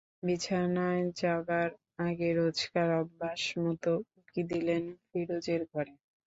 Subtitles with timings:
[0.23, 1.69] বিছানায় যাবার
[1.99, 5.93] আগে রোজকার অভ্যোসমতো উঁকি দিলেন ফিরোজের ঘরে।